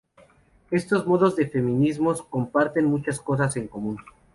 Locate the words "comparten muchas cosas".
2.23-3.55